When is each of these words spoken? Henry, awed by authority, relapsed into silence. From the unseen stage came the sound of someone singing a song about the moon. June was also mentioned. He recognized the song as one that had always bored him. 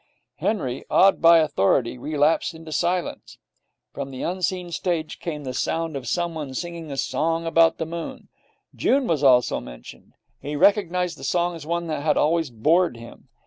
Henry, 0.37 0.83
awed 0.89 1.21
by 1.21 1.37
authority, 1.37 1.95
relapsed 1.95 2.55
into 2.55 2.71
silence. 2.71 3.37
From 3.93 4.09
the 4.09 4.23
unseen 4.23 4.71
stage 4.71 5.19
came 5.19 5.43
the 5.43 5.53
sound 5.53 5.95
of 5.95 6.07
someone 6.07 6.55
singing 6.55 6.91
a 6.91 6.97
song 6.97 7.45
about 7.45 7.77
the 7.77 7.85
moon. 7.85 8.27
June 8.75 9.05
was 9.05 9.23
also 9.23 9.59
mentioned. 9.59 10.13
He 10.41 10.55
recognized 10.55 11.19
the 11.19 11.23
song 11.23 11.55
as 11.55 11.67
one 11.67 11.85
that 11.85 12.01
had 12.01 12.17
always 12.17 12.49
bored 12.49 12.97
him. 12.97 13.27